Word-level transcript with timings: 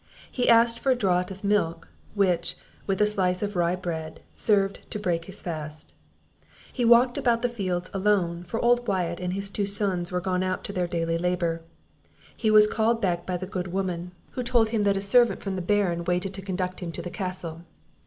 He 0.31 0.49
asked 0.49 0.79
for 0.79 0.91
a 0.91 0.95
draught 0.95 1.29
of 1.29 1.43
milk, 1.43 1.87
which, 2.15 2.57
with 2.87 2.99
a 3.03 3.05
slice 3.05 3.43
of 3.43 3.55
rye 3.55 3.75
bread, 3.75 4.21
served 4.33 4.79
to 4.89 4.97
break 4.97 5.25
his 5.25 5.43
fast. 5.43 5.93
He 6.73 6.83
walked 6.83 7.19
about 7.19 7.43
the 7.43 7.47
fields 7.49 7.91
alone; 7.93 8.43
for 8.43 8.59
old 8.59 8.87
Wyatt 8.87 9.19
and 9.19 9.33
his 9.33 9.51
two 9.51 9.67
sons 9.67 10.11
were 10.11 10.19
gone 10.19 10.41
out 10.41 10.63
to 10.63 10.73
their 10.73 10.87
daily 10.87 11.19
labour. 11.19 11.61
He 12.35 12.49
was 12.49 12.63
soon 12.65 12.73
called 12.73 12.99
back 12.99 13.27
by 13.27 13.37
the 13.37 13.45
good 13.45 13.67
woman, 13.67 14.13
who 14.31 14.41
told 14.41 14.69
him 14.69 14.81
that 14.89 14.97
a 14.97 15.01
servant 15.01 15.39
from 15.43 15.55
the 15.55 15.61
Baron 15.61 16.03
waited 16.05 16.33
to 16.33 16.41
conduct 16.41 16.79
him 16.79 16.91
to 16.93 17.03
the 17.03 17.11
Castle. 17.11 17.61